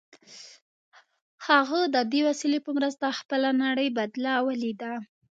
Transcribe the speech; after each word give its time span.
هغه 1.47 1.79
د 1.95 1.97
دې 2.11 2.21
وسیلې 2.27 2.59
په 2.65 2.71
مرسته 2.77 3.17
خپله 3.19 3.49
نړۍ 3.63 3.87
بدله 3.97 4.33
ولیده 4.47 4.93